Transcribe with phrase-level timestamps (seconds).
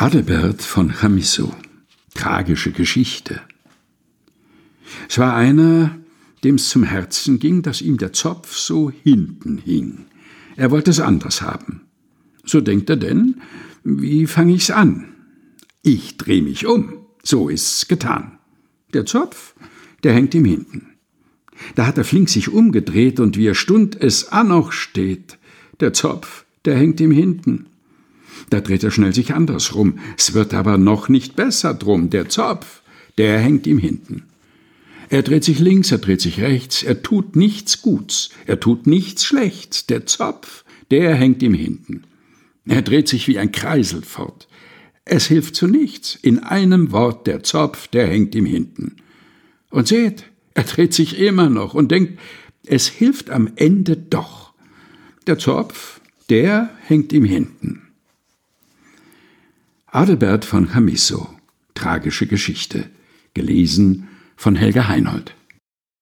[0.00, 1.54] Adelbert von Chamisso.
[2.14, 3.42] Tragische Geschichte.
[5.10, 5.98] Es war einer,
[6.42, 10.06] dem es zum Herzen ging, dass ihm der Zopf so hinten hing.
[10.56, 11.82] Er wollte es anders haben.
[12.46, 13.42] So denkt er denn,
[13.84, 15.04] wie fange ich's an?
[15.82, 17.04] Ich dreh mich um.
[17.22, 18.38] So ist's getan.
[18.94, 19.54] Der Zopf,
[20.02, 20.94] der hängt ihm hinten.
[21.74, 25.36] Da hat er flink sich umgedreht und wie er stund es an noch steht.
[25.80, 27.66] Der Zopf, der hängt ihm hinten.
[28.50, 30.00] Da dreht er schnell sich andersrum.
[30.18, 32.10] Es wird aber noch nicht besser drum.
[32.10, 32.82] Der Zopf,
[33.16, 34.24] der hängt ihm hinten.
[35.08, 39.24] Er dreht sich links, er dreht sich rechts, er tut nichts Guts, er tut nichts
[39.24, 39.86] Schlechts.
[39.86, 42.04] Der Zopf, der hängt ihm hinten.
[42.66, 44.46] Er dreht sich wie ein Kreisel fort.
[45.04, 46.16] Es hilft zu nichts.
[46.20, 48.96] In einem Wort, der Zopf, der hängt ihm hinten.
[49.70, 50.24] Und seht,
[50.54, 52.18] er dreht sich immer noch und denkt,
[52.66, 54.52] es hilft am Ende doch.
[55.26, 57.89] Der Zopf, der hängt ihm hinten.
[59.92, 61.28] Adelbert von Chamisso
[61.74, 62.90] Tragische Geschichte.
[63.34, 65.34] Gelesen von Helga Heinold